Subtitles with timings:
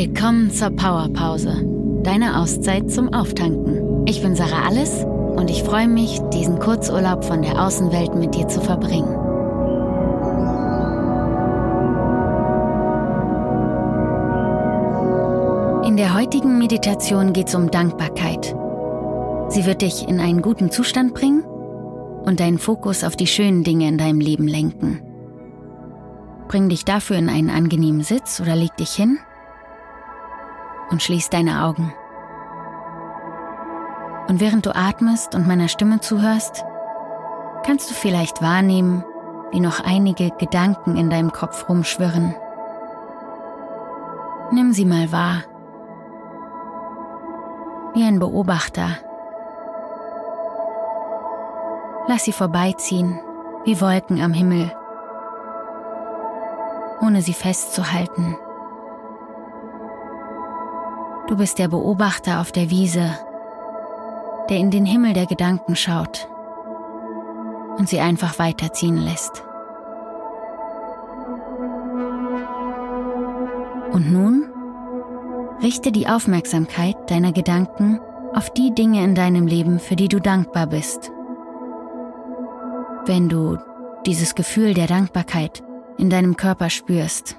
[0.00, 1.66] Willkommen zur Powerpause,
[2.04, 4.06] deine Auszeit zum Auftanken.
[4.06, 8.46] Ich bin Sarah Alles und ich freue mich, diesen Kurzurlaub von der Außenwelt mit dir
[8.46, 9.12] zu verbringen.
[15.84, 18.54] In der heutigen Meditation geht es um Dankbarkeit.
[19.48, 21.42] Sie wird dich in einen guten Zustand bringen
[22.22, 25.02] und deinen Fokus auf die schönen Dinge in deinem Leben lenken.
[26.46, 29.18] Bring dich dafür in einen angenehmen Sitz oder leg dich hin
[30.90, 31.92] und schließ deine Augen.
[34.28, 36.64] Und während du atmest und meiner Stimme zuhörst,
[37.64, 39.04] kannst du vielleicht wahrnehmen,
[39.52, 42.34] wie noch einige Gedanken in deinem Kopf rumschwirren.
[44.50, 45.44] Nimm sie mal wahr.
[47.94, 48.88] Wie ein Beobachter.
[52.06, 53.20] Lass sie vorbeiziehen,
[53.64, 54.72] wie Wolken am Himmel,
[57.02, 58.36] ohne sie festzuhalten.
[61.28, 63.18] Du bist der Beobachter auf der Wiese,
[64.48, 66.26] der in den Himmel der Gedanken schaut
[67.76, 69.44] und sie einfach weiterziehen lässt.
[73.92, 74.50] Und nun
[75.62, 78.00] richte die Aufmerksamkeit deiner Gedanken
[78.32, 81.12] auf die Dinge in deinem Leben, für die du dankbar bist.
[83.04, 83.58] Wenn du
[84.06, 85.62] dieses Gefühl der Dankbarkeit
[85.98, 87.36] in deinem Körper spürst,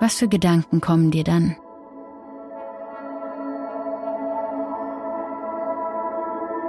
[0.00, 1.56] was für Gedanken kommen dir dann?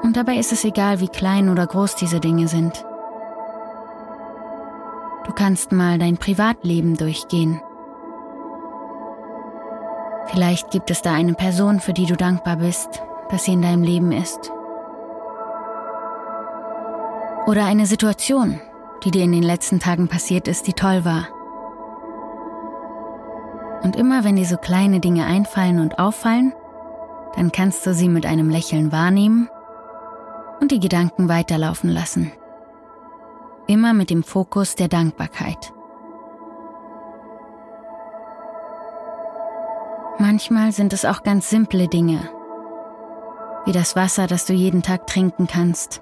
[0.05, 2.85] Und dabei ist es egal, wie klein oder groß diese Dinge sind.
[5.25, 7.59] Du kannst mal dein Privatleben durchgehen.
[10.27, 13.81] Vielleicht gibt es da eine Person, für die du dankbar bist, dass sie in deinem
[13.81, 14.51] Leben ist.
[17.47, 18.61] Oder eine Situation,
[19.03, 21.29] die dir in den letzten Tagen passiert ist, die toll war.
[23.81, 26.53] Und immer wenn dir so kleine Dinge einfallen und auffallen,
[27.35, 29.49] dann kannst du sie mit einem Lächeln wahrnehmen
[30.59, 32.31] und die Gedanken weiterlaufen lassen.
[33.67, 35.73] Immer mit dem Fokus der Dankbarkeit.
[40.17, 42.29] Manchmal sind es auch ganz simple Dinge,
[43.65, 46.01] wie das Wasser, das du jeden Tag trinken kannst,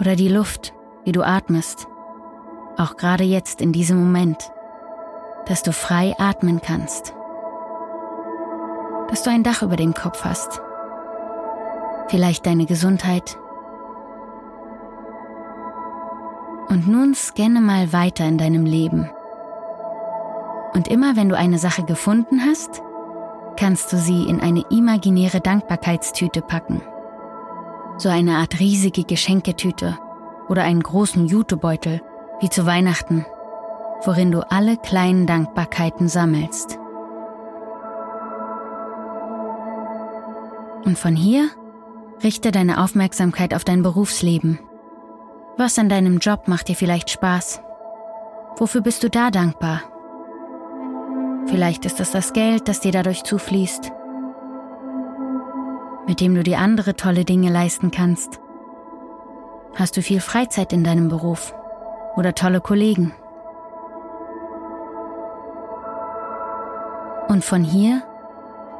[0.00, 0.72] oder die Luft,
[1.04, 1.86] wie du atmest,
[2.76, 4.50] auch gerade jetzt in diesem Moment,
[5.46, 7.14] dass du frei atmen kannst,
[9.08, 10.60] dass du ein Dach über dem Kopf hast
[12.08, 13.38] vielleicht deine Gesundheit.
[16.68, 19.10] Und nun scanne mal weiter in deinem Leben.
[20.74, 22.82] Und immer wenn du eine Sache gefunden hast,
[23.56, 26.82] kannst du sie in eine imaginäre Dankbarkeitstüte packen.
[27.96, 29.98] So eine Art riesige Geschenketüte
[30.48, 32.00] oder einen großen Jutebeutel,
[32.40, 33.26] wie zu Weihnachten,
[34.04, 36.78] worin du alle kleinen Dankbarkeiten sammelst.
[40.84, 41.50] Und von hier
[42.22, 44.58] Richte deine Aufmerksamkeit auf dein Berufsleben.
[45.56, 47.62] Was an deinem Job macht dir vielleicht Spaß?
[48.56, 49.82] Wofür bist du da dankbar?
[51.46, 53.92] Vielleicht ist es das Geld, das dir dadurch zufließt,
[56.08, 58.40] mit dem du dir andere tolle Dinge leisten kannst.
[59.76, 61.54] Hast du viel Freizeit in deinem Beruf
[62.16, 63.14] oder tolle Kollegen?
[67.28, 68.02] Und von hier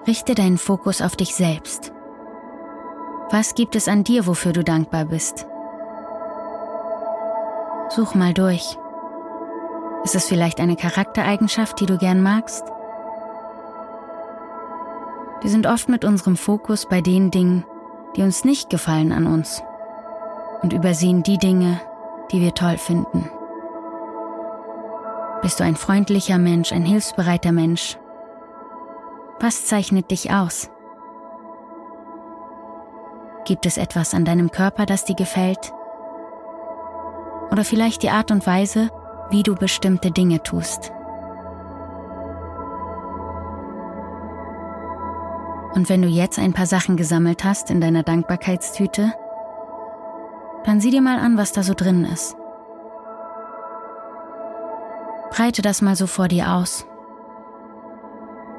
[0.09, 1.93] richte deinen Fokus auf dich selbst.
[3.31, 5.47] Was gibt es an dir, wofür du dankbar bist?
[7.91, 8.79] Such mal durch.
[10.03, 12.65] Ist es vielleicht eine Charaktereigenschaft, die du gern magst?
[15.43, 17.65] Wir sind oft mit unserem Fokus bei den Dingen,
[18.17, 19.63] die uns nicht gefallen an uns
[20.63, 21.81] und übersehen die Dinge,
[22.33, 23.31] die wir toll finden.
[25.43, 27.99] Bist du ein freundlicher Mensch, ein hilfsbereiter Mensch?
[29.39, 30.71] Was zeichnet dich aus?
[33.49, 35.73] Gibt es etwas an deinem Körper, das dir gefällt?
[37.51, 38.91] Oder vielleicht die Art und Weise,
[39.31, 40.93] wie du bestimmte Dinge tust?
[45.73, 49.15] Und wenn du jetzt ein paar Sachen gesammelt hast in deiner Dankbarkeitstüte,
[50.65, 52.37] dann sieh dir mal an, was da so drin ist.
[55.31, 56.87] Breite das mal so vor dir aus.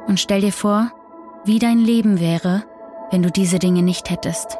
[0.07, 0.91] Und stell dir vor,
[1.45, 2.63] wie dein Leben wäre,
[3.11, 4.57] wenn du diese Dinge nicht hättest.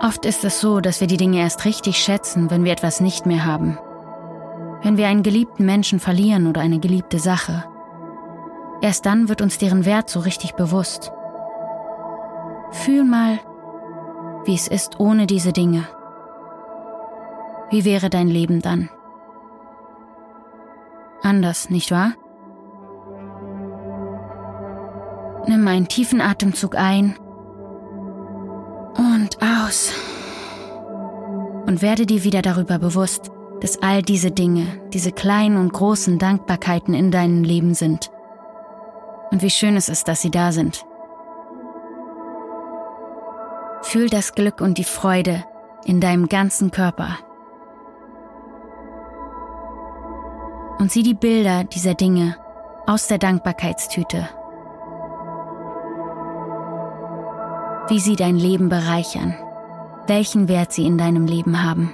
[0.00, 3.26] Oft ist es so, dass wir die Dinge erst richtig schätzen, wenn wir etwas nicht
[3.26, 3.78] mehr haben.
[4.82, 7.64] Wenn wir einen geliebten Menschen verlieren oder eine geliebte Sache.
[8.80, 11.10] Erst dann wird uns deren Wert so richtig bewusst.
[12.70, 13.40] Fühl mal,
[14.44, 15.88] wie es ist ohne diese Dinge.
[17.70, 18.88] Wie wäre dein Leben dann?
[21.22, 22.12] Anders, nicht wahr?
[25.48, 27.16] Nimm einen tiefen Atemzug ein
[29.18, 29.92] und aus.
[31.66, 33.30] Und werde dir wieder darüber bewusst,
[33.60, 38.10] dass all diese Dinge, diese kleinen und großen Dankbarkeiten in deinem Leben sind.
[39.30, 40.86] Und wie schön es ist, dass sie da sind.
[43.82, 45.44] Fühl das Glück und die Freude
[45.84, 47.18] in deinem ganzen Körper.
[50.78, 52.36] Und sieh die Bilder dieser Dinge
[52.86, 54.28] aus der Dankbarkeitstüte.
[57.88, 59.34] Wie sie dein Leben bereichern,
[60.06, 61.92] welchen Wert sie in deinem Leben haben.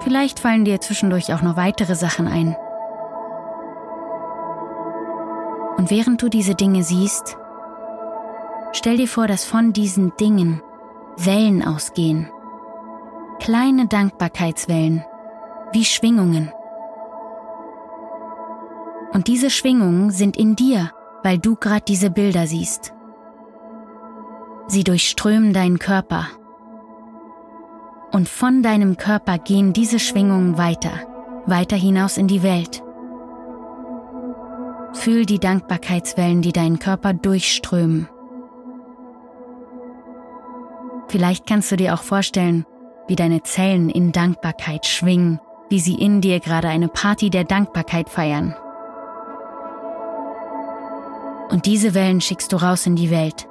[0.00, 2.56] Vielleicht fallen dir zwischendurch auch noch weitere Sachen ein.
[5.76, 7.36] Und während du diese Dinge siehst,
[8.72, 10.62] Stell dir vor, dass von diesen Dingen
[11.16, 12.30] Wellen ausgehen.
[13.40, 15.04] Kleine Dankbarkeitswellen,
[15.72, 16.52] wie Schwingungen.
[19.12, 20.90] Und diese Schwingungen sind in dir,
[21.28, 22.94] weil du gerade diese Bilder siehst.
[24.66, 26.26] Sie durchströmen deinen Körper.
[28.10, 30.90] Und von deinem Körper gehen diese Schwingungen weiter,
[31.44, 32.82] weiter hinaus in die Welt.
[34.94, 38.08] Fühl die Dankbarkeitswellen, die deinen Körper durchströmen.
[41.08, 42.64] Vielleicht kannst du dir auch vorstellen,
[43.06, 48.08] wie deine Zellen in Dankbarkeit schwingen, wie sie in dir gerade eine Party der Dankbarkeit
[48.08, 48.54] feiern.
[51.50, 53.48] Und diese Wellen schickst du raus in die Welt.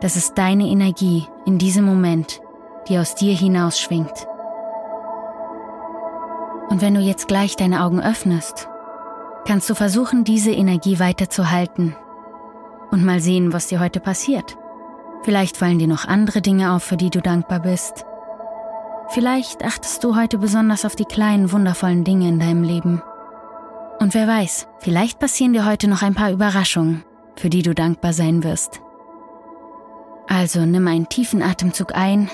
[0.00, 2.40] Das ist deine Energie in diesem Moment,
[2.88, 4.26] die aus dir hinausschwingt.
[6.68, 8.68] Und wenn du jetzt gleich deine Augen öffnest,
[9.46, 11.96] kannst du versuchen, diese Energie weiterzuhalten
[12.90, 14.56] und mal sehen, was dir heute passiert.
[15.22, 18.04] Vielleicht fallen dir noch andere Dinge auf, für die du dankbar bist.
[19.08, 23.02] Vielleicht achtest du heute besonders auf die kleinen, wundervollen Dinge in deinem Leben.
[23.98, 27.02] Und wer weiß, vielleicht passieren dir heute noch ein paar Überraschungen,
[27.38, 28.80] für die du dankbar sein wirst.
[30.26, 32.28] Also nimm einen tiefen Atemzug ein.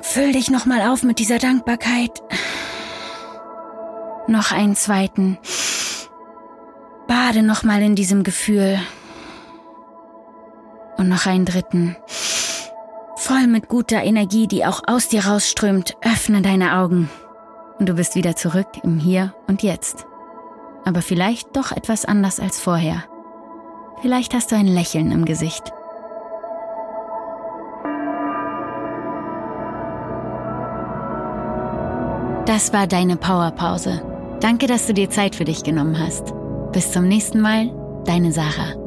[0.00, 2.22] Füll dich nochmal auf mit dieser Dankbarkeit.
[4.28, 5.38] Noch einen zweiten.
[7.08, 8.78] Bade nochmal in diesem Gefühl
[10.96, 11.96] und noch einen dritten.
[13.16, 17.10] Voll mit guter Energie, die auch aus dir rausströmt, öffne deine Augen.
[17.78, 20.06] Und du bist wieder zurück im Hier und Jetzt.
[20.84, 23.09] Aber vielleicht doch etwas anders als vorher.
[24.02, 25.72] Vielleicht hast du ein Lächeln im Gesicht.
[32.46, 34.02] Das war deine Powerpause.
[34.40, 36.32] Danke, dass du dir Zeit für dich genommen hast.
[36.72, 37.70] Bis zum nächsten Mal,
[38.06, 38.79] deine Sarah.